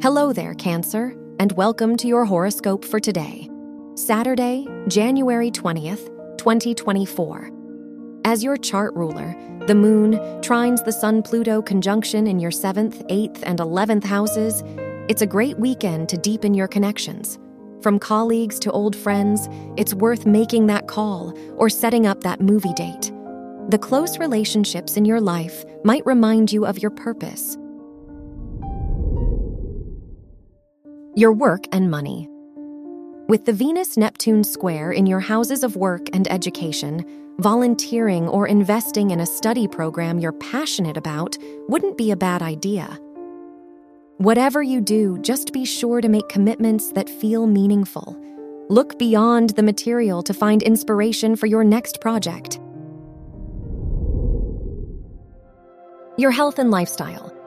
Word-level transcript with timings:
Hello 0.00 0.32
there, 0.32 0.54
Cancer, 0.54 1.16
and 1.40 1.50
welcome 1.52 1.96
to 1.96 2.06
your 2.06 2.24
horoscope 2.24 2.84
for 2.84 3.00
today, 3.00 3.50
Saturday, 3.96 4.64
January 4.86 5.50
20th, 5.50 6.06
2024. 6.38 7.50
As 8.24 8.44
your 8.44 8.56
chart 8.56 8.94
ruler, 8.94 9.34
the 9.66 9.74
moon 9.74 10.12
trines 10.40 10.84
the 10.84 10.92
Sun 10.92 11.24
Pluto 11.24 11.60
conjunction 11.60 12.28
in 12.28 12.38
your 12.38 12.52
7th, 12.52 13.04
8th, 13.10 13.42
and 13.42 13.58
11th 13.58 14.04
houses. 14.04 14.62
It's 15.08 15.22
a 15.22 15.26
great 15.26 15.58
weekend 15.58 16.08
to 16.10 16.16
deepen 16.16 16.54
your 16.54 16.68
connections. 16.68 17.36
From 17.82 17.98
colleagues 17.98 18.60
to 18.60 18.70
old 18.70 18.94
friends, 18.94 19.48
it's 19.76 19.94
worth 19.94 20.26
making 20.26 20.68
that 20.68 20.86
call 20.86 21.36
or 21.56 21.68
setting 21.68 22.06
up 22.06 22.20
that 22.20 22.40
movie 22.40 22.74
date. 22.74 23.10
The 23.70 23.78
close 23.78 24.18
relationships 24.18 24.96
in 24.96 25.04
your 25.04 25.20
life 25.20 25.64
might 25.82 26.06
remind 26.06 26.52
you 26.52 26.66
of 26.66 26.78
your 26.78 26.92
purpose. 26.92 27.58
Your 31.18 31.32
work 31.32 31.66
and 31.72 31.90
money. 31.90 32.28
With 33.28 33.44
the 33.44 33.52
Venus 33.52 33.96
Neptune 33.96 34.44
square 34.44 34.92
in 34.92 35.04
your 35.04 35.18
houses 35.18 35.64
of 35.64 35.74
work 35.74 36.06
and 36.12 36.30
education, 36.30 37.04
volunteering 37.40 38.28
or 38.28 38.46
investing 38.46 39.10
in 39.10 39.18
a 39.18 39.26
study 39.26 39.66
program 39.66 40.20
you're 40.20 40.30
passionate 40.30 40.96
about 40.96 41.36
wouldn't 41.68 41.98
be 41.98 42.12
a 42.12 42.16
bad 42.16 42.40
idea. 42.40 42.96
Whatever 44.18 44.62
you 44.62 44.80
do, 44.80 45.18
just 45.18 45.52
be 45.52 45.64
sure 45.64 46.00
to 46.00 46.08
make 46.08 46.28
commitments 46.28 46.92
that 46.92 47.10
feel 47.10 47.48
meaningful. 47.48 48.16
Look 48.68 48.96
beyond 48.96 49.50
the 49.56 49.64
material 49.64 50.22
to 50.22 50.32
find 50.32 50.62
inspiration 50.62 51.34
for 51.34 51.46
your 51.46 51.64
next 51.64 52.00
project. 52.00 52.60
Your 56.16 56.30
health 56.30 56.60
and 56.60 56.70
lifestyle. 56.70 57.37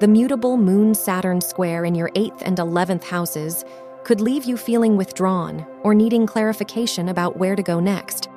The 0.00 0.06
mutable 0.06 0.56
Moon 0.56 0.94
Saturn 0.94 1.40
square 1.40 1.84
in 1.84 1.96
your 1.96 2.10
8th 2.10 2.42
and 2.42 2.56
11th 2.56 3.02
houses 3.02 3.64
could 4.04 4.20
leave 4.20 4.44
you 4.44 4.56
feeling 4.56 4.96
withdrawn 4.96 5.66
or 5.82 5.92
needing 5.92 6.24
clarification 6.24 7.08
about 7.08 7.36
where 7.36 7.56
to 7.56 7.64
go 7.64 7.80
next. 7.80 8.28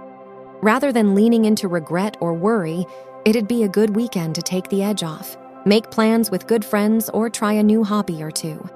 Rather 0.63 0.91
than 0.91 1.13
leaning 1.13 1.45
into 1.45 1.67
regret 1.67 2.17
or 2.19 2.33
worry, 2.33 2.87
it'd 3.25 3.47
be 3.47 3.61
a 3.61 3.67
good 3.67 3.95
weekend 3.95 4.33
to 4.33 4.41
take 4.41 4.69
the 4.69 4.81
edge 4.81 5.03
off, 5.03 5.37
make 5.63 5.91
plans 5.91 6.31
with 6.31 6.47
good 6.47 6.65
friends, 6.65 7.11
or 7.11 7.29
try 7.29 7.53
a 7.53 7.61
new 7.61 7.83
hobby 7.83 8.23
or 8.23 8.31
two. 8.31 8.67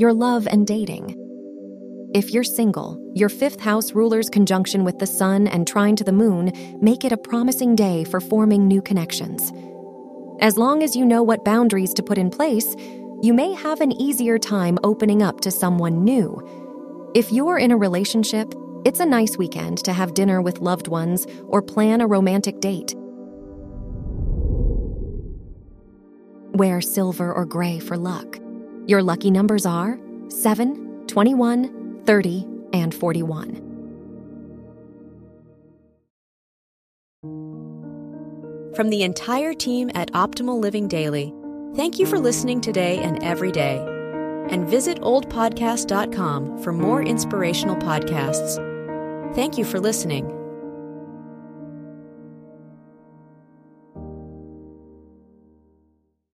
Your 0.00 0.12
love 0.12 0.48
and 0.50 0.66
dating. 0.66 1.19
If 2.12 2.32
you're 2.32 2.42
single, 2.42 3.00
your 3.14 3.28
fifth 3.28 3.60
house 3.60 3.92
ruler's 3.92 4.28
conjunction 4.28 4.82
with 4.82 4.98
the 4.98 5.06
sun 5.06 5.46
and 5.46 5.64
trine 5.64 5.94
to 5.94 6.02
the 6.02 6.10
moon 6.10 6.50
make 6.82 7.04
it 7.04 7.12
a 7.12 7.16
promising 7.16 7.76
day 7.76 8.02
for 8.02 8.20
forming 8.20 8.66
new 8.66 8.82
connections. 8.82 9.52
As 10.40 10.58
long 10.58 10.82
as 10.82 10.96
you 10.96 11.04
know 11.04 11.22
what 11.22 11.44
boundaries 11.44 11.94
to 11.94 12.02
put 12.02 12.18
in 12.18 12.28
place, 12.28 12.74
you 13.22 13.32
may 13.32 13.54
have 13.54 13.80
an 13.80 13.92
easier 13.92 14.38
time 14.38 14.76
opening 14.82 15.22
up 15.22 15.40
to 15.42 15.52
someone 15.52 16.02
new. 16.02 17.10
If 17.14 17.30
you're 17.30 17.58
in 17.58 17.70
a 17.70 17.76
relationship, 17.76 18.52
it's 18.84 18.98
a 18.98 19.06
nice 19.06 19.36
weekend 19.36 19.78
to 19.84 19.92
have 19.92 20.14
dinner 20.14 20.42
with 20.42 20.58
loved 20.58 20.88
ones 20.88 21.28
or 21.46 21.62
plan 21.62 22.00
a 22.00 22.08
romantic 22.08 22.58
date. 22.58 22.92
Wear 26.54 26.80
silver 26.80 27.32
or 27.32 27.44
gray 27.44 27.78
for 27.78 27.96
luck. 27.96 28.36
Your 28.86 29.00
lucky 29.00 29.30
numbers 29.30 29.64
are 29.64 29.96
7, 30.28 31.06
21, 31.06 31.79
30, 32.06 32.46
and 32.72 32.94
41. 32.94 33.70
From 38.74 38.88
the 38.88 39.02
entire 39.02 39.52
team 39.52 39.90
at 39.94 40.12
Optimal 40.12 40.58
Living 40.60 40.88
Daily, 40.88 41.34
thank 41.74 41.98
you 41.98 42.06
for 42.06 42.18
listening 42.18 42.60
today 42.60 42.98
and 42.98 43.22
every 43.22 43.52
day. 43.52 43.78
And 44.48 44.66
visit 44.68 45.00
oldpodcast.com 45.00 46.62
for 46.62 46.72
more 46.72 47.02
inspirational 47.02 47.76
podcasts. 47.76 48.56
Thank 49.34 49.58
you 49.58 49.64
for 49.64 49.80
listening. 49.80 50.39